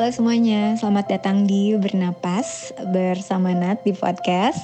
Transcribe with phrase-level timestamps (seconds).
[0.00, 4.56] Halo semuanya, selamat datang di Bernapas bersama Nat di podcast.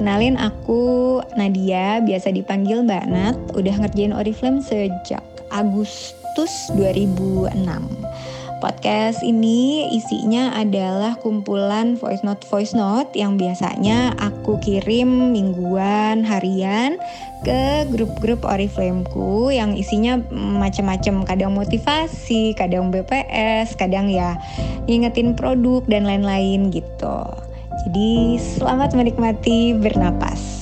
[0.00, 5.20] Kenalin aku Nadia, biasa dipanggil Mbak Nat, udah ngerjain Oriflame sejak
[5.52, 7.52] Agustus 2006.
[8.58, 16.98] Podcast ini isinya adalah kumpulan voice note voice note yang biasanya aku kirim mingguan, harian
[17.46, 24.34] ke grup-grup Oriflameku yang isinya macam-macam, kadang motivasi, kadang BPS, kadang ya
[24.90, 27.18] ngingetin produk dan lain-lain gitu.
[27.86, 30.57] Jadi selamat menikmati bernapas.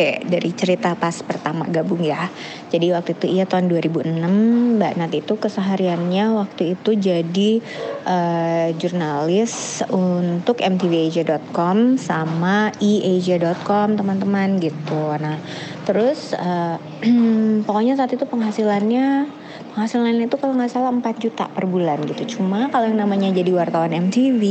[0.00, 2.32] Oke, dari cerita pas pertama gabung ya.
[2.72, 7.60] Jadi waktu itu iya tahun 2006 Mbak Nat itu kesehariannya waktu itu jadi
[8.08, 15.12] uh, jurnalis untuk mtvasia.com sama easia.com teman-teman gitu.
[15.20, 15.36] Nah,
[15.84, 16.80] terus uh,
[17.68, 19.28] pokoknya saat itu penghasilannya
[19.72, 22.38] penghasilan itu kalau nggak salah 4 juta per bulan gitu.
[22.38, 24.42] Cuma kalau yang namanya jadi wartawan MTV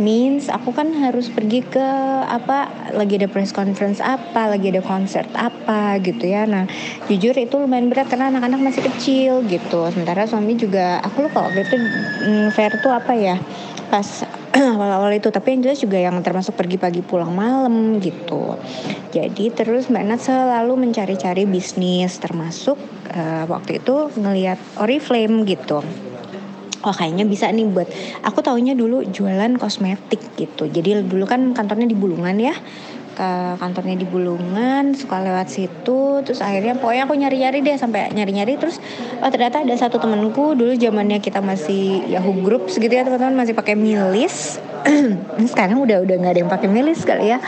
[0.00, 1.88] means aku kan harus pergi ke
[2.24, 6.48] apa lagi ada press conference apa lagi ada konser apa gitu ya.
[6.48, 6.64] Nah
[7.06, 9.84] jujur itu lumayan berat karena anak-anak masih kecil gitu.
[9.92, 13.36] Sementara suami juga aku lupa waktu itu mm, fair tuh apa ya
[13.88, 14.04] pas
[14.78, 18.54] awal-awal itu tapi yang jelas juga yang termasuk pergi pagi pulang malam gitu.
[19.10, 22.78] Jadi terus Mbak Nat selalu mencari-cari bisnis termasuk
[23.10, 25.82] uh, waktu itu ngelihat Oriflame gitu.
[26.86, 27.90] Oh kayaknya bisa nih buat
[28.22, 30.70] aku taunya dulu jualan kosmetik gitu.
[30.70, 32.54] Jadi dulu kan kantornya di Bulungan ya
[33.18, 38.54] ke kantornya di Bulungan suka lewat situ terus akhirnya pokoknya aku nyari-nyari deh sampai nyari-nyari
[38.54, 38.78] terus
[39.18, 43.58] oh ternyata ada satu temenku dulu zamannya kita masih Yahoo Group segitu ya teman-teman masih
[43.58, 44.62] pakai milis
[45.52, 47.38] sekarang udah udah nggak ada yang pakai milis kali ya.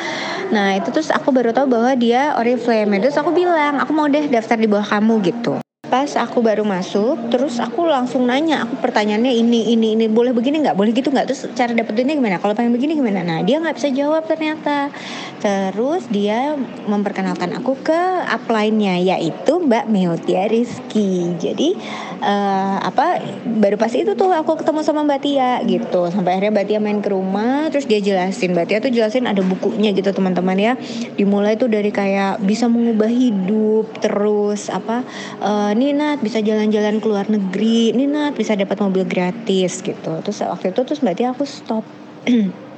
[0.50, 4.26] Nah itu terus aku baru tahu bahwa dia Oriflame terus aku bilang aku mau deh
[4.26, 9.34] daftar di bawah kamu gitu pas aku baru masuk terus aku langsung nanya aku pertanyaannya
[9.34, 10.78] ini ini ini boleh begini nggak?
[10.78, 11.26] Boleh gitu nggak?
[11.26, 12.38] Terus cara dapetinnya gimana?
[12.38, 13.26] Kalau pengen begini gimana?
[13.26, 14.94] Nah dia nggak bisa jawab ternyata.
[15.42, 16.54] Terus dia
[16.86, 21.34] memperkenalkan aku ke upline-nya yaitu Mbak Meotia Rizky.
[21.40, 21.74] Jadi
[22.22, 26.06] uh, apa baru pas itu tuh aku ketemu sama Mbak Tia gitu.
[26.12, 28.54] Sampai akhirnya Mbak Tia main ke rumah terus dia jelasin.
[28.54, 30.72] Mbak Tia tuh jelasin ada bukunya gitu teman-teman ya.
[31.18, 35.02] Dimulai tuh dari kayak bisa mengubah hidup terus apa
[35.40, 37.96] uh, Nina bisa jalan-jalan ke luar negeri.
[37.96, 40.20] Nina bisa dapat mobil gratis gitu.
[40.20, 41.88] Terus waktu itu terus Tia aku stop.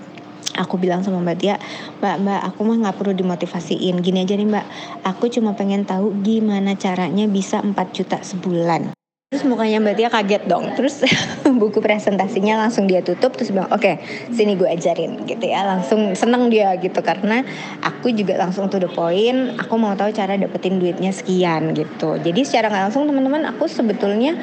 [0.52, 1.56] Aku bilang sama Mbak Tia,
[2.04, 4.66] Mbak Mbak aku mah nggak perlu dimotivasiin, gini aja nih Mbak,
[5.00, 8.92] aku cuma pengen tahu gimana caranya bisa 4 juta sebulan.
[9.32, 10.76] Terus mukanya Mbak Tia kaget dong.
[10.76, 11.00] Terus
[11.60, 15.64] buku presentasinya langsung dia tutup terus bilang, "Oke, okay, sini gue ajarin." gitu ya.
[15.64, 17.40] Langsung seneng dia gitu karena
[17.80, 22.20] aku juga langsung to the point, aku mau tahu cara dapetin duitnya sekian gitu.
[22.20, 24.36] Jadi secara nggak langsung teman-teman aku sebetulnya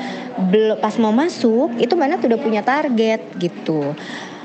[0.49, 3.93] belum pas mau masuk itu mana tuh udah punya target gitu.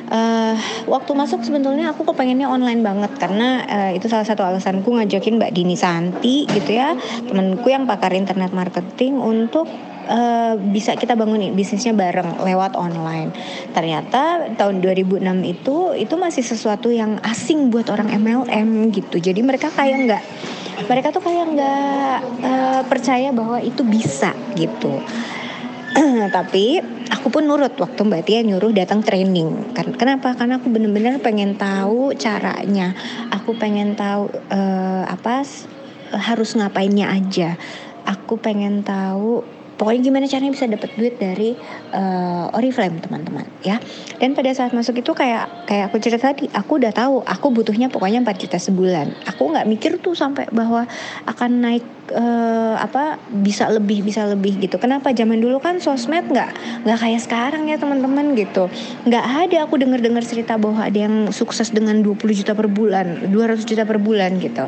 [0.05, 0.53] Uh,
[0.85, 5.57] waktu masuk sebetulnya aku kepengennya online banget karena uh, itu salah satu alasanku ngajakin Mbak
[5.57, 6.93] Dini Santi gitu ya
[7.25, 9.65] temenku yang pakar internet marketing untuk
[10.09, 13.33] uh, bisa kita bangun bisnisnya bareng lewat online.
[13.73, 19.19] Ternyata tahun 2006 itu itu masih sesuatu yang asing buat orang MLM gitu.
[19.19, 20.23] Jadi mereka kayak nggak
[20.91, 25.01] mereka tuh kayak nggak uh, percaya bahwa itu bisa gitu.
[26.37, 29.75] Tapi aku pun nurut waktu Mbak Tia nyuruh datang training.
[29.75, 30.35] Kenapa?
[30.35, 32.93] Karena aku bener-bener pengen tahu caranya.
[33.31, 35.47] Aku pengen tahu uh, apa
[36.15, 37.57] harus ngapainnya aja.
[38.05, 41.55] Aku pengen tahu pokoknya gimana caranya bisa dapat duit dari
[41.95, 43.79] uh, Oriflame teman-teman ya.
[44.19, 47.91] Dan pada saat masuk itu kayak kayak aku cerita tadi aku udah tahu aku butuhnya
[47.91, 49.13] pokoknya 4 juta sebulan.
[49.35, 50.87] Aku nggak mikir tuh sampai bahwa
[51.27, 54.77] akan naik uh, apa bisa lebih bisa lebih gitu.
[54.77, 55.15] Kenapa?
[55.17, 56.51] Zaman dulu kan sosmed nggak
[56.85, 58.69] nggak kayak sekarang ya teman-teman gitu.
[59.09, 63.31] Nggak ada aku dengar dengar cerita bahwa ada yang sukses dengan 20 juta per bulan
[63.31, 64.65] 200 juta per bulan gitu.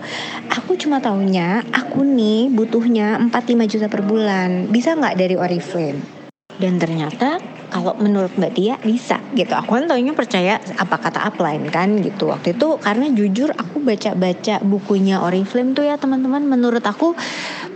[0.53, 4.71] Aku cuma taunya aku nih butuhnya 4-5 juta per bulan.
[4.71, 6.17] Bisa nggak dari Oriflame.
[6.57, 7.37] Dan ternyata
[7.69, 9.53] kalau menurut Mbak Tia bisa gitu.
[9.53, 12.33] Aku kan taunya percaya apa kata upline kan gitu.
[12.33, 16.49] Waktu itu karena jujur aku baca-baca bukunya Oriflame tuh ya teman-teman.
[16.49, 17.13] Menurut aku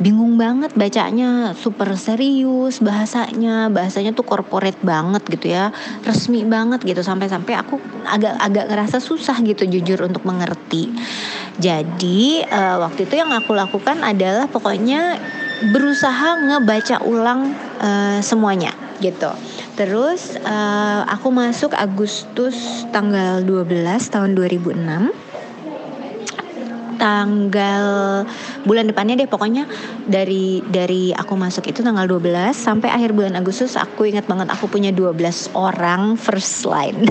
[0.00, 1.52] bingung banget bacanya.
[1.52, 3.68] Super serius bahasanya.
[3.68, 5.76] Bahasanya tuh corporate banget gitu ya.
[6.08, 7.04] Resmi banget gitu.
[7.04, 7.76] Sampai-sampai aku
[8.08, 10.88] agak agak ngerasa susah gitu jujur untuk mengerti.
[11.60, 15.20] Jadi uh, waktu itu yang aku lakukan adalah pokoknya
[15.68, 19.32] berusaha ngebaca ulang uh, semuanya gitu.
[19.76, 23.68] Terus uh, aku masuk Agustus tanggal 12
[24.12, 25.28] tahun 2006.
[27.00, 28.28] tanggal
[28.68, 29.64] bulan depannya deh pokoknya
[30.04, 34.68] dari dari aku masuk itu tanggal 12 sampai akhir bulan Agustus aku ingat banget aku
[34.68, 35.16] punya 12
[35.56, 37.08] orang first line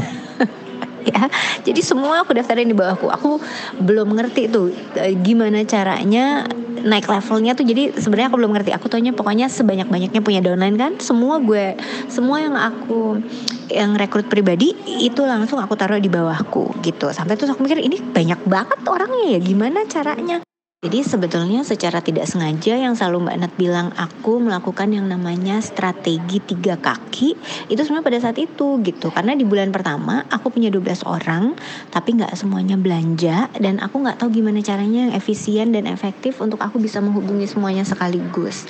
[1.09, 1.25] ya
[1.65, 3.41] jadi semua aku daftarin di bawahku aku
[3.81, 6.45] belum ngerti tuh eh, gimana caranya
[6.83, 8.71] naik levelnya tuh jadi sebenarnya aku belum ngerti.
[8.75, 10.97] Aku tanya pokoknya sebanyak banyaknya punya downline kan.
[10.99, 11.77] Semua gue
[12.11, 13.21] semua yang aku
[13.69, 17.13] yang rekrut pribadi itu langsung aku taruh di bawahku gitu.
[17.13, 20.41] Sampai terus aku mikir ini banyak banget orangnya ya gimana caranya
[20.79, 26.39] jadi sebetulnya secara tidak sengaja yang selalu Mbak Nat bilang aku melakukan yang namanya strategi
[26.39, 27.35] tiga kaki
[27.67, 29.11] itu sebenarnya pada saat itu gitu.
[29.11, 31.51] Karena di bulan pertama aku punya 12 orang
[31.91, 36.63] tapi nggak semuanya belanja dan aku nggak tahu gimana caranya yang efisien dan efektif untuk
[36.63, 38.63] aku bisa menghubungi semuanya sekaligus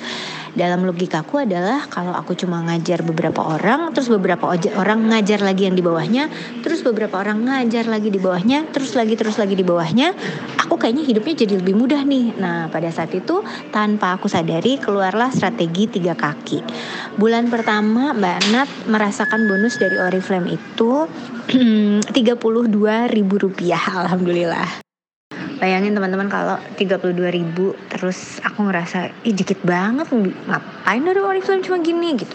[0.54, 5.76] dalam logikaku adalah kalau aku cuma ngajar beberapa orang terus beberapa orang ngajar lagi yang
[5.76, 6.30] di bawahnya
[6.62, 10.14] terus beberapa orang ngajar lagi di bawahnya terus lagi terus lagi di bawahnya
[10.70, 12.38] aku kayaknya hidupnya jadi lebih mudah nih.
[12.38, 13.42] Nah pada saat itu
[13.74, 16.62] tanpa aku sadari keluarlah strategi tiga kaki.
[17.18, 21.10] Bulan pertama Mbak Nat merasakan bonus dari Oriflame itu
[22.14, 23.82] 32 ribu rupiah.
[24.06, 24.89] Alhamdulillah
[25.60, 30.08] Bayangin teman-teman kalau 32 ribu terus aku ngerasa ih dikit banget
[30.48, 32.32] ngapain dari Oriflame cuma gini gitu.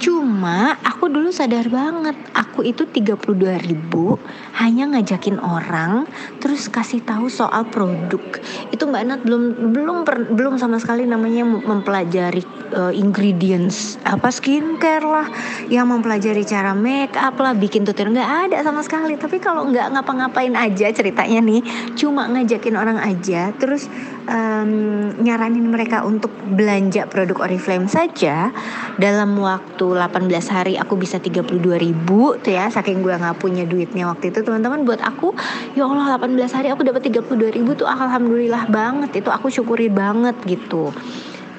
[0.00, 4.16] Cuma aku dulu sadar banget aku itu 32 ribu
[4.56, 6.08] hanya ngajakin orang
[6.40, 8.40] terus kasih tahu soal produk.
[8.72, 9.42] Itu Mbak Nat belum
[9.76, 15.28] belum per, belum sama sekali namanya mempelajari uh, ingredients apa skincare lah
[15.68, 19.20] yang mempelajari cara make up lah bikin tutorial nggak ada sama sekali.
[19.20, 21.60] Tapi kalau nggak ngapa-ngapain aja ceritanya nih
[21.98, 23.88] cuma ngajak ngajakin orang aja terus
[24.30, 28.54] um, nyaranin mereka untuk belanja produk Oriflame saja
[29.00, 34.06] dalam waktu 18 hari aku bisa 32 ribu tuh ya saking gue nggak punya duitnya
[34.06, 34.46] waktu itu.
[34.46, 35.34] Teman-teman buat aku
[35.74, 39.24] ya Allah 18 hari aku dapat 32 ribu tuh alhamdulillah banget.
[39.24, 40.94] Itu aku syukuri banget gitu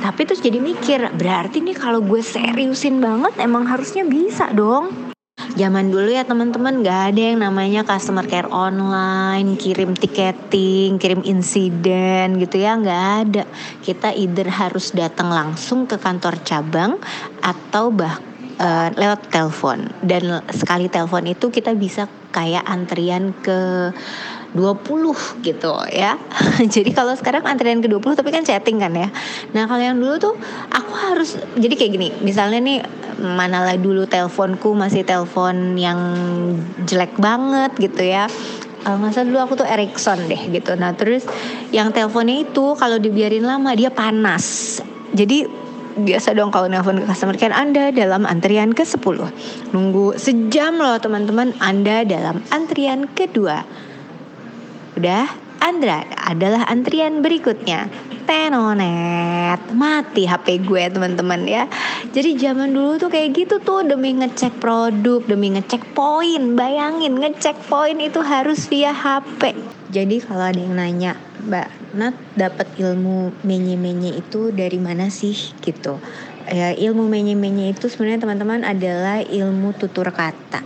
[0.04, 4.92] tapi terus jadi mikir berarti nih kalau gue seriusin banget emang harusnya bisa dong
[5.54, 12.38] Zaman dulu ya teman-teman gak ada yang namanya customer care online, kirim tiketing, kirim insiden
[12.42, 13.44] gitu ya nggak ada.
[13.82, 16.98] Kita either harus datang langsung ke kantor cabang
[17.42, 18.18] atau bah
[18.62, 23.94] uh, lewat telepon dan sekali telepon itu kita bisa kayak antrian ke
[24.54, 26.18] 20 gitu ya.
[26.74, 29.10] jadi kalau sekarang antrian ke 20 tapi kan chatting kan ya.
[29.58, 30.34] Nah, kalau yang dulu tuh
[30.70, 32.10] aku harus jadi kayak gini.
[32.22, 32.80] Misalnya nih
[33.18, 36.00] manalah dulu teleponku masih telepon yang
[36.86, 38.30] jelek banget gitu ya.
[38.84, 40.78] Uh, masa dulu aku tuh Ericsson deh gitu.
[40.78, 41.26] Nah, terus
[41.74, 44.78] yang teleponnya itu kalau dibiarin lama dia panas.
[45.14, 45.64] Jadi
[45.94, 49.18] biasa dong kalau nelfon ke customer care Anda dalam antrian ke-10.
[49.72, 53.62] Nunggu sejam loh teman-teman Anda dalam antrian kedua
[54.94, 55.26] Udah,
[55.64, 57.88] Andra adalah antrian berikutnya.
[58.28, 61.72] Tenonet, mati HP gue teman-teman ya.
[62.12, 66.60] Jadi zaman dulu tuh kayak gitu tuh demi ngecek produk, demi ngecek poin.
[66.60, 69.56] Bayangin ngecek poin itu harus via HP.
[69.88, 71.16] Jadi kalau ada yang nanya,
[71.48, 75.96] Mbak Nat dapat ilmu menye-menye itu dari mana sih gitu?
[76.52, 80.60] Ya ilmu menye-menye itu sebenarnya teman-teman adalah ilmu tutur kata,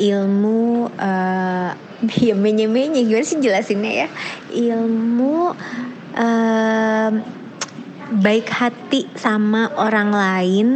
[0.00, 1.70] ilmu uh,
[2.26, 3.06] ya menye-menye.
[3.06, 4.08] Gimana sih jelasinnya ya?
[4.50, 5.54] Ilmu
[6.18, 7.10] uh,
[8.20, 10.68] baik hati sama orang lain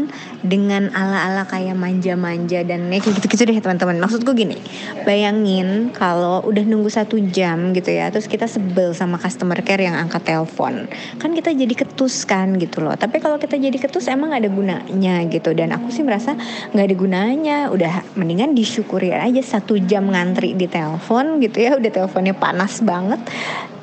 [0.47, 3.99] dengan ala-ala kayak manja-manja dan kayak gitu-gitu deh teman-teman.
[3.99, 4.57] Maksudku gini,
[5.03, 9.99] bayangin kalau udah nunggu satu jam gitu ya, terus kita sebel sama customer care yang
[9.99, 10.87] angkat telepon,
[11.19, 12.95] kan kita jadi ketus kan gitu loh.
[12.95, 15.53] Tapi kalau kita jadi ketus emang ada gunanya gitu.
[15.53, 16.39] Dan aku sih merasa
[16.73, 17.59] nggak ada gunanya.
[17.69, 21.75] Udah mendingan disyukuri aja satu jam ngantri di telepon gitu ya.
[21.77, 23.19] Udah teleponnya panas banget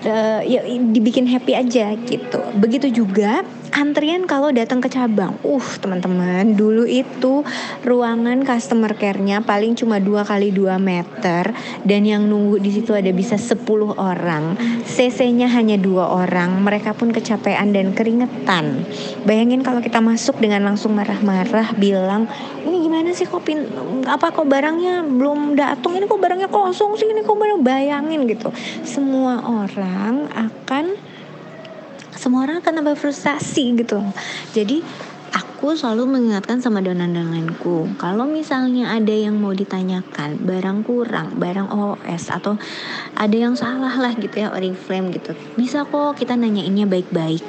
[0.06, 2.40] uh, ya dibikin happy aja gitu.
[2.60, 3.44] Begitu juga
[3.74, 5.34] antrian kalau datang ke cabang.
[5.42, 7.42] Uh, teman-teman, dulu itu
[7.82, 13.10] ruangan customer care-nya paling cuma dua kali 2 meter dan yang nunggu di situ ada
[13.10, 13.66] bisa 10
[13.98, 14.56] orang.
[14.84, 16.62] CC-nya hanya dua orang.
[16.62, 18.86] Mereka pun kecapean dan keringetan.
[19.26, 22.30] Bayangin kalau kita masuk dengan langsung marah-marah bilang,
[22.62, 23.66] "Ini gimana sih kok pin
[24.06, 25.98] apa kok barangnya belum datang?
[25.98, 27.10] Ini kok barangnya kosong sih?
[27.10, 28.54] Ini kok barang bayangin gitu."
[28.86, 29.93] Semua orang
[30.32, 30.98] akan
[32.14, 34.00] semua orang akan tambah frustasi gitu.
[34.56, 34.80] Jadi
[35.64, 42.30] aku selalu mengingatkan sama donan-donanku kalau misalnya ada yang mau ditanyakan barang kurang barang OS
[42.30, 42.60] atau
[43.18, 47.42] ada yang salah lah gitu ya oriflame gitu bisa kok kita nanyainnya baik-baik.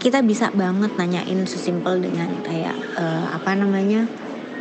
[0.00, 4.08] Kita bisa banget nanyain sesimpel dengan kayak uh, apa namanya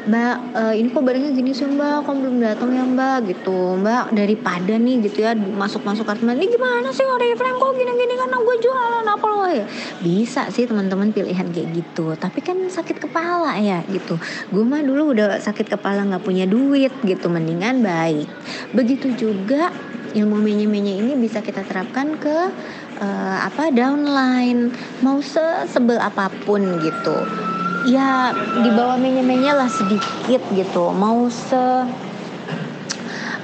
[0.09, 2.01] mbak uh, ini kok barangnya gini sih mbak?
[2.09, 3.29] Kok belum datang ya mbak?
[3.29, 3.77] Gitu.
[3.77, 8.13] Mbak daripada nih gitu ya masuk masuk kartu ini gimana sih Oriflame kok gini gini
[8.17, 9.65] karena gue jualan apa loh ya
[10.01, 12.17] bisa sih teman-teman pilihan kayak gitu.
[12.17, 14.17] Tapi kan sakit kepala ya gitu.
[14.49, 17.29] Gue mah dulu udah sakit kepala nggak punya duit gitu.
[17.29, 18.25] Mendingan baik.
[18.73, 19.69] Begitu juga
[20.17, 22.49] ilmu menye-menye ini bisa kita terapkan ke
[22.97, 24.73] uh, apa downline.
[25.05, 27.48] Mau sesebel apa pun gitu
[27.87, 30.91] ya di bawah menye-menye lah sedikit gitu.
[30.91, 31.85] Mau se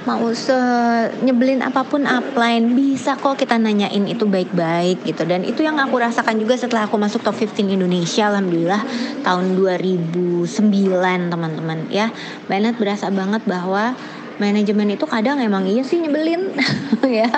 [0.06, 0.54] mau se
[1.26, 2.76] nyebelin apa pun upline.
[2.76, 5.26] Bisa kok kita nanyain itu baik-baik gitu.
[5.26, 8.82] Dan itu yang aku rasakan juga setelah aku masuk top 15 Indonesia alhamdulillah
[9.26, 12.14] tahun 2009 teman-teman ya.
[12.46, 13.98] Banget berasa banget bahwa
[14.36, 16.54] manajemen itu kadang emang iya sih nyebelin
[17.20, 17.28] ya.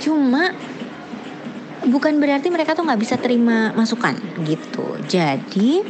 [0.00, 0.54] Cuma
[1.84, 4.16] bukan berarti mereka tuh nggak bisa terima masukan
[4.48, 4.96] gitu.
[5.04, 5.84] Jadi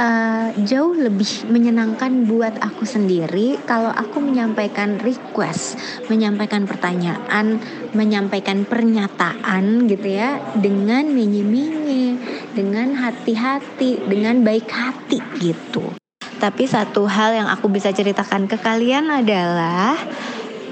[0.00, 5.76] uh, jauh lebih menyenangkan buat aku sendiri kalau aku menyampaikan request,
[6.08, 7.60] menyampaikan pertanyaan,
[7.92, 12.16] menyampaikan pernyataan gitu ya dengan menye-menye,
[12.56, 15.92] dengan hati-hati, dengan baik hati gitu.
[16.40, 19.92] Tapi satu hal yang aku bisa ceritakan ke kalian adalah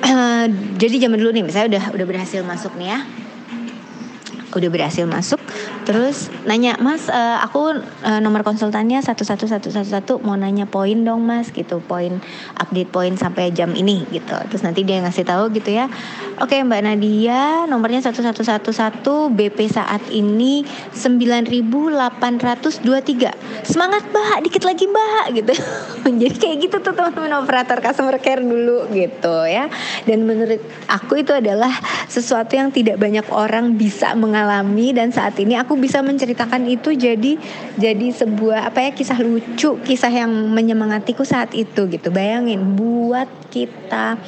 [0.00, 0.47] uh,
[0.80, 3.00] jadi zaman dulu nih misalnya udah udah berhasil masuk nih ya
[4.49, 5.37] udah berhasil masuk
[5.88, 10.68] terus nanya mas uh, aku uh, nomor konsultannya satu satu satu satu satu mau nanya
[10.68, 12.21] poin dong mas gitu poin
[12.61, 14.37] update poin sampai jam ini gitu.
[14.52, 15.88] Terus nanti dia ngasih tahu gitu ya
[16.38, 20.61] oke mbak Nadia nomornya satu satu satu satu BP saat ini
[20.92, 23.33] sembilan ribu delapan ratus dua tiga.
[23.64, 25.52] Semangat mbak dikit lagi mbak gitu.
[26.21, 29.73] Jadi kayak gitu tuh teman-teman operator customer care dulu gitu ya.
[30.04, 31.73] Dan menurut aku itu adalah
[32.12, 37.38] sesuatu yang tidak banyak orang bisa mengalami dan saat ini aku bisa menceritakan itu jadi
[37.78, 42.11] jadi sebuah apa ya kisah lucu, kisah yang menyemangatiku saat itu gitu.
[42.11, 44.18] Bayangin buat kita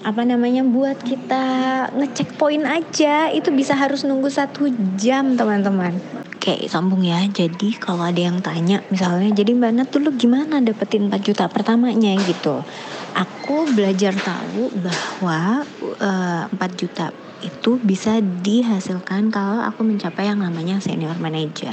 [0.00, 1.44] apa namanya buat kita
[1.92, 5.92] ngecek poin aja itu bisa harus nunggu satu jam teman-teman.
[6.40, 11.12] Oke sambung ya Jadi kalau ada yang tanya Misalnya jadi Mbak Nat dulu gimana dapetin
[11.12, 12.64] 4 juta pertamanya gitu
[13.12, 15.68] Aku belajar tahu bahwa
[16.00, 21.72] uh, eh, 4 juta itu bisa dihasilkan kalau aku mencapai yang namanya senior manager.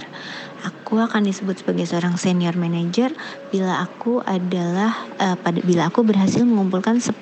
[0.65, 3.13] Aku akan disebut sebagai seorang senior manager
[3.53, 7.13] bila aku adalah uh, pada bila aku berhasil mengumpulkan 10.000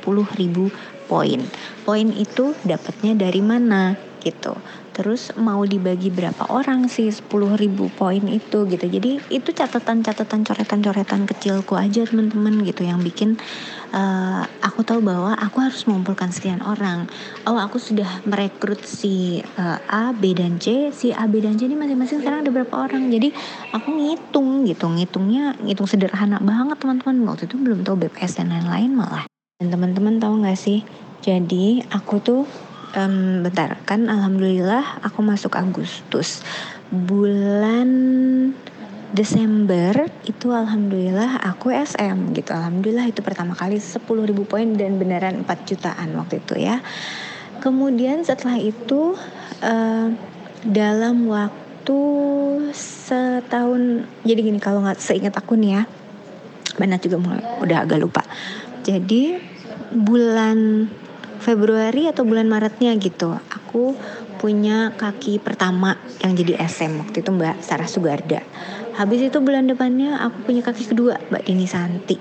[1.05, 1.39] poin.
[1.83, 4.57] Poin itu dapatnya dari mana gitu
[4.95, 7.11] terus mau dibagi berapa orang sih?
[7.11, 7.27] 10
[7.59, 8.85] ribu poin itu gitu.
[8.87, 13.35] Jadi itu catatan-catatan coretan-coretan kecilku aja teman-teman gitu yang bikin
[13.91, 17.11] uh, aku tahu bahwa aku harus mengumpulkan sekian orang.
[17.43, 20.95] Oh aku sudah merekrut si uh, A B dan C.
[20.95, 23.11] Si A B dan C ini masing-masing sekarang ada berapa orang?
[23.11, 23.35] Jadi
[23.75, 24.87] aku ngitung gitu.
[24.87, 27.27] Ngitungnya ngitung sederhana banget teman-teman.
[27.27, 29.27] Waktu itu belum tahu BPS dan lain-lain malah.
[29.59, 30.87] Dan teman-teman tahu nggak sih?
[31.25, 32.41] Jadi aku tuh
[32.95, 33.77] um, bentar.
[33.83, 36.41] Kan alhamdulillah aku masuk Agustus.
[36.89, 37.89] Bulan
[39.11, 42.51] Desember itu alhamdulillah aku SM gitu.
[42.51, 44.01] Alhamdulillah itu pertama kali 10.000
[44.47, 46.81] poin dan beneran 4 jutaan waktu itu ya.
[47.63, 49.15] Kemudian setelah itu
[49.63, 50.07] uh,
[50.65, 52.01] dalam waktu
[52.73, 55.83] setahun jadi gini kalau nggak seingat aku nih ya
[56.75, 58.19] Banat juga mulai udah agak lupa.
[58.83, 59.39] Jadi
[59.95, 60.89] bulan
[61.45, 63.37] Februari atau bulan Maretnya gitu.
[63.37, 63.93] Aku
[64.41, 65.93] punya kaki pertama
[66.25, 68.41] yang jadi SM waktu itu Mbak Sarah Sugarda.
[68.97, 72.17] Habis itu bulan depannya aku punya kaki kedua Mbak Dini Santi.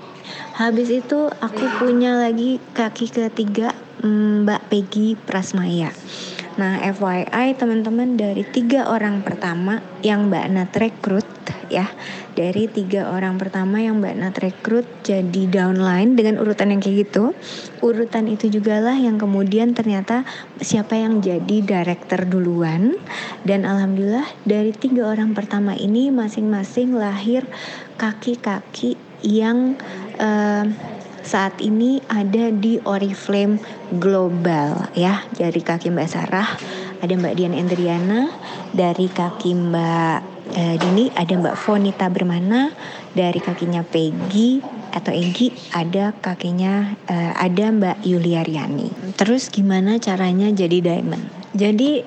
[0.61, 3.73] Habis itu aku punya lagi kaki ketiga
[4.05, 5.89] mm, Mbak Peggy Prasmaya
[6.55, 11.27] Nah FYI teman-teman dari tiga orang pertama yang Mbak Nat rekrut
[11.67, 11.91] ya.
[12.35, 17.35] Dari tiga orang pertama yang Mbak Nat rekrut jadi downline dengan urutan yang kayak gitu.
[17.83, 20.23] Urutan itu juga lah yang kemudian ternyata
[20.63, 22.95] siapa yang jadi director duluan.
[23.43, 27.43] Dan alhamdulillah dari tiga orang pertama ini masing-masing lahir
[27.99, 29.75] kaki-kaki yang
[30.19, 30.94] uh,
[31.25, 33.57] saat ini ada di Oriflame
[33.97, 36.49] Global ya dari kaki Mbak Sarah
[37.01, 38.29] ada Mbak Dian Endriana
[38.69, 40.19] dari kaki Mbak
[40.53, 42.69] eh, Dini ada Mbak Fonita Bermana
[43.17, 44.61] dari kakinya Peggy
[44.93, 52.03] atau Egi ada kakinya eh, ada Mbak Yuliariani terus gimana caranya jadi diamond jadi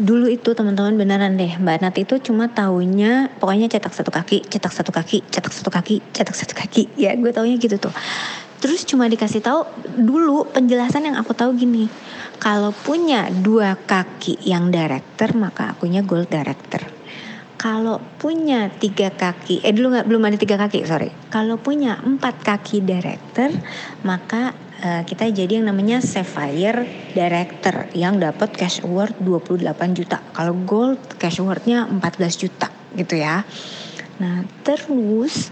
[0.00, 4.72] dulu itu teman-teman beneran deh Mbak Nat itu cuma taunya pokoknya cetak satu kaki, cetak
[4.72, 6.88] satu kaki, cetak satu kaki, cetak satu kaki.
[6.96, 7.92] Ya gue taunya gitu tuh.
[8.66, 9.62] Terus cuma dikasih tahu
[9.94, 11.86] dulu penjelasan yang aku tahu gini.
[12.42, 16.82] Kalau punya dua kaki yang director maka akunya gold director.
[17.56, 22.44] kalau punya tiga kaki eh dulu nggak belum ada tiga kaki sorry kalau punya empat
[22.44, 23.48] kaki director
[24.04, 24.52] maka
[24.84, 26.84] uh, kita jadi yang namanya Sapphire
[27.16, 33.42] Director yang dapat cash award 28 juta kalau gold cash awardnya 14 juta gitu ya
[34.20, 35.48] nah terus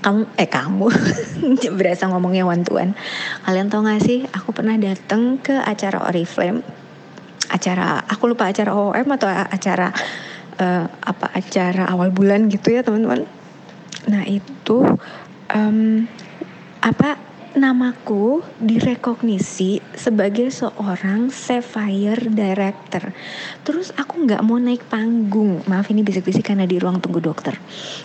[0.00, 0.86] kamu eh kamu.
[1.78, 2.92] Berasa ngomongnya one to one
[3.44, 6.64] kalian tau gak sih aku pernah datang ke acara Oriflame.
[7.50, 9.90] Acara aku lupa acara OOM atau acara
[10.60, 13.26] uh, apa acara awal bulan gitu ya teman-teman.
[14.06, 14.86] Nah itu
[15.50, 16.06] um,
[16.80, 23.10] apa namaku direkognisi sebagai seorang Sapphire Director.
[23.66, 25.66] Terus aku nggak mau naik panggung.
[25.66, 27.58] Maaf ini bisik-bisik karena di ruang tunggu dokter.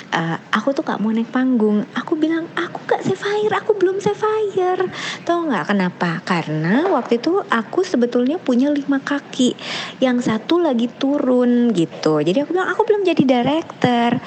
[0.09, 1.85] Uh, aku tuh nggak mau naik panggung.
[1.93, 4.89] Aku bilang aku gak Sapphire, aku belum Sapphire.
[5.27, 6.25] Tahu nggak kenapa?
[6.25, 9.53] Karena waktu itu aku sebetulnya punya lima kaki.
[10.01, 12.17] Yang satu lagi turun gitu.
[12.23, 14.17] Jadi aku bilang aku belum jadi director.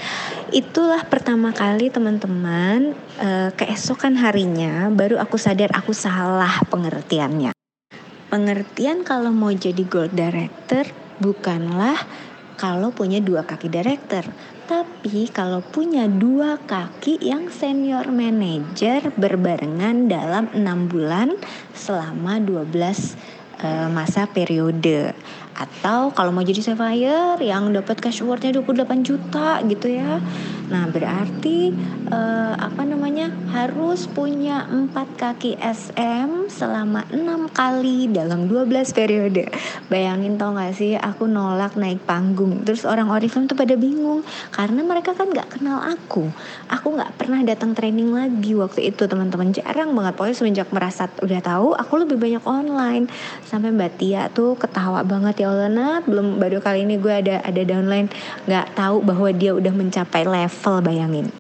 [0.49, 7.57] Itulah pertama kali teman-teman uh, keesokan harinya aku sadar aku salah pengertiannya.
[8.29, 10.85] Pengertian kalau mau jadi gold director
[11.17, 11.97] bukanlah
[12.61, 14.27] kalau punya dua kaki director,
[14.69, 21.39] tapi kalau punya dua kaki yang senior manager berbarengan dalam enam bulan
[21.73, 22.93] selama 12 uh,
[23.63, 25.15] eh, masa periode.
[25.55, 30.19] Atau kalau mau jadi sapphire yang dapat cash awardnya 28 juta gitu ya
[30.69, 31.73] nah berarti
[32.13, 39.49] uh, apa namanya harus punya empat kaki SM selama enam kali dalam 12 periode.
[39.89, 42.65] Bayangin tau gak sih aku nolak naik panggung.
[42.69, 44.21] Terus orang Oriflame tuh pada bingung
[44.53, 46.29] karena mereka kan gak kenal aku.
[46.69, 49.57] Aku gak pernah datang training lagi waktu itu teman-teman.
[49.57, 50.21] Jarang banget.
[50.21, 53.09] Pokoknya semenjak merasa udah tahu aku lebih banyak online.
[53.49, 57.63] Sampai Mbak Tia tuh ketawa banget ya Allah belum baru kali ini gue ada ada
[57.65, 58.13] downline.
[58.45, 61.31] Nggak tahu bahwa dia udah mencapai level bayangin.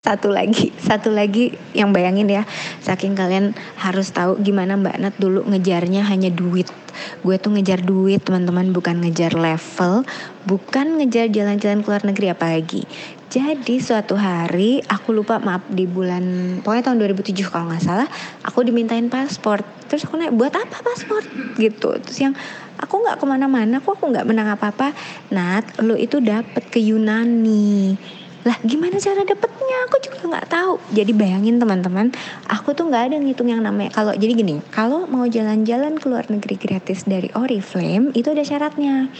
[0.00, 2.48] Satu lagi satu lagi yang bayangin ya
[2.80, 6.72] saking kalian harus tahu gimana mbak Nat dulu ngejarnya hanya duit.
[7.20, 10.08] Gue tuh ngejar duit teman-teman bukan ngejar level
[10.48, 12.82] bukan ngejar jalan-jalan ke luar negeri apalagi.
[13.30, 16.24] Jadi suatu hari aku lupa maaf di bulan
[16.64, 18.08] pokoknya tahun 2007 kalau nggak salah
[18.40, 19.60] aku dimintain paspor.
[19.84, 21.28] Terus aku nanya buat apa paspor?
[21.60, 22.00] Gitu.
[22.08, 22.32] Terus yang
[22.80, 24.96] aku nggak ke mana-mana kok aku nggak menang apa-apa?
[25.28, 28.00] Nat lo itu dapet ke Yunani
[28.40, 29.76] lah gimana cara dapetnya?
[29.88, 30.74] Aku juga nggak tahu.
[30.96, 32.08] Jadi bayangin teman-teman
[32.48, 33.92] aku tuh nggak ada ngitung yang namanya.
[33.92, 39.12] Kalau jadi gini kalau mau jalan-jalan ke luar negeri gratis dari Oriflame itu ada syaratnya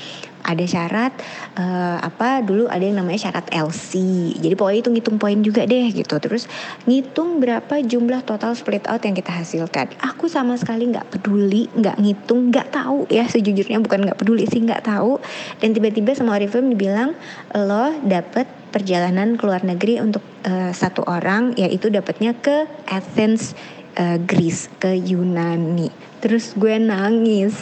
[0.51, 1.15] ada syarat
[1.55, 3.95] uh, apa dulu ada yang namanya syarat LC
[4.43, 6.19] jadi pokoknya itu ngitung poin juga deh gitu.
[6.19, 6.51] Terus
[6.85, 9.95] ngitung berapa jumlah total split out yang kita hasilkan.
[10.03, 14.59] Aku sama sekali nggak peduli nggak ngitung nggak tahu ya sejujurnya bukan nggak peduli sih
[14.59, 15.23] nggak tahu.
[15.63, 17.15] Dan tiba-tiba sama Oriflame dibilang
[17.55, 23.59] lo dapet perjalanan ke luar negeri untuk uh, satu orang yaitu dapatnya ke Athens
[23.99, 25.91] uh, Greece ke Yunani.
[26.23, 27.57] Terus gue nangis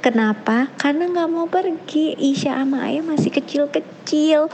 [0.00, 0.70] kenapa?
[0.78, 2.14] Karena nggak mau pergi.
[2.16, 4.50] Isya sama Ayah masih kecil-kecil.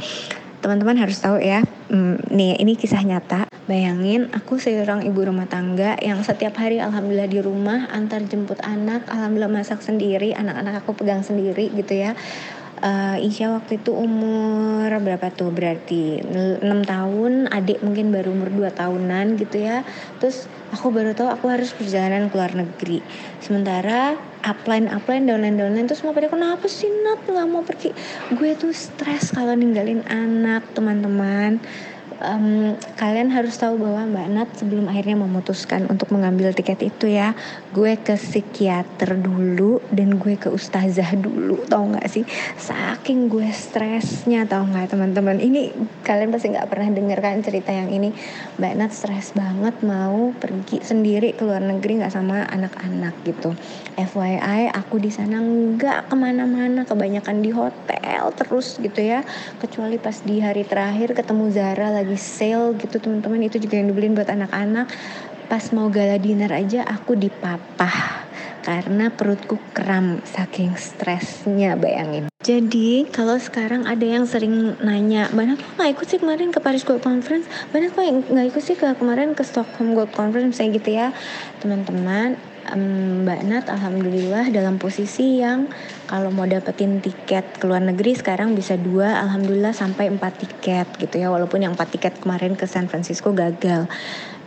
[0.64, 1.60] Teman-teman harus tahu ya
[1.92, 3.46] hmm, nih ini kisah nyata.
[3.64, 9.08] Bayangin aku seorang ibu rumah tangga yang setiap hari alhamdulillah di rumah antar jemput anak
[9.08, 12.12] alhamdulillah masak sendiri anak-anak aku pegang sendiri gitu ya
[12.84, 15.48] uh, Isya waktu itu umur berapa tuh?
[15.50, 19.82] Berarti 6 tahun adik mungkin baru umur 2 tahunan gitu ya.
[20.20, 23.00] Terus aku baru tahu aku harus perjalanan ke luar negeri.
[23.40, 27.24] Sementara upline upline downline downline terus semua pada kenapa sih Nat?
[27.24, 27.90] Nggak mau pergi?
[28.36, 31.58] Gue tuh stres kalau ninggalin anak teman-teman
[32.20, 37.32] um, kalian harus tahu bahwa Mbak Nat sebelum akhirnya memutuskan untuk mengambil tiket itu ya
[37.72, 42.28] gue ke psikiater dulu dan gue ke ustazah dulu tau nggak sih?
[42.60, 45.40] Saking gue stresnya tau nggak teman-teman?
[45.40, 45.72] Ini
[46.04, 48.12] kalian pasti nggak pernah dengar kan cerita yang ini.
[48.60, 53.56] Mbak Nat stres banget mau pergi sendiri ke luar negeri nggak sama anak-anak gitu.
[53.96, 59.24] FYI aku di sana nggak ke mana-mana kebanyakan di hotel terus gitu ya.
[59.56, 63.48] Kecuali pas di hari terakhir ketemu Zara lagi sale gitu teman-teman.
[63.48, 64.92] Itu juga yang dibeliin buat anak-anak.
[65.48, 68.28] Pas mau gala dinner aja aku dipapah.
[68.64, 72.32] Karena perutku kram saking stresnya bayangin.
[72.40, 76.84] Jadi kalau sekarang ada yang sering nanya, banyak kok nggak ikut sih kemarin ke Paris
[76.84, 77.44] Gold Conference?
[77.72, 80.56] Banyak kok nggak ikut sih ke kemarin ke Stockholm Gold Conference?
[80.56, 81.08] Misalnya gitu ya,
[81.60, 85.68] teman-teman Mbak Nat alhamdulillah dalam posisi yang
[86.08, 91.20] kalau mau dapetin tiket ke luar negeri sekarang bisa dua alhamdulillah sampai empat tiket gitu
[91.20, 91.28] ya.
[91.28, 93.84] Walaupun yang empat tiket kemarin ke San Francisco gagal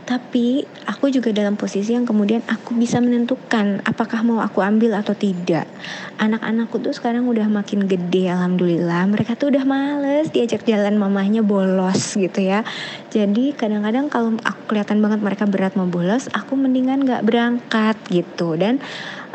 [0.07, 5.11] tapi aku juga dalam posisi yang kemudian aku bisa menentukan apakah mau aku ambil atau
[5.11, 5.67] tidak.
[6.15, 9.03] Anak-anakku tuh sekarang udah makin gede alhamdulillah.
[9.11, 12.63] Mereka tuh udah males diajak jalan mamahnya bolos gitu ya.
[13.11, 18.55] Jadi kadang-kadang kalau aku kelihatan banget mereka berat mau bolos aku mendingan nggak berangkat gitu.
[18.55, 18.79] Dan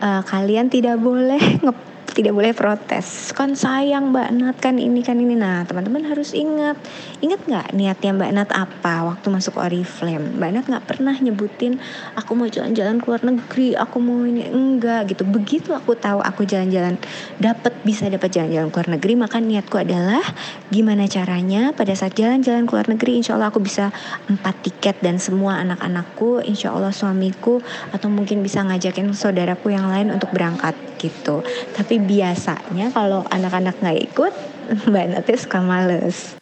[0.00, 1.60] uh, kalian tidak boleh
[2.12, 3.32] tidak boleh protes.
[3.32, 5.32] Kan sayang Mbak Nat kan ini kan ini.
[5.32, 6.76] Nah teman-teman harus ingat.
[7.24, 10.36] Ingat nggak niatnya Mbak Nat apa waktu masuk Oriflame?
[10.36, 11.80] Mbak Nat nggak pernah nyebutin
[12.14, 14.46] aku mau jalan-jalan ke luar negeri aku mau ini.
[14.46, 15.24] Enggak gitu.
[15.24, 17.00] Begitu aku tahu aku jalan-jalan
[17.40, 20.22] dapat bisa dapat jalan-jalan ke luar negeri maka niatku adalah
[20.70, 23.90] gimana caranya pada saat jalan-jalan ke luar negeri insya Allah aku bisa
[24.30, 27.58] empat tiket dan semua anak-anakku insya Allah suamiku
[27.90, 31.42] atau mungkin bisa ngajakin saudaraku yang lain untuk berangkat gitu.
[31.74, 34.32] Tapi biasanya kalau anak-anak nggak ikut
[34.88, 36.38] mbak Nati suka males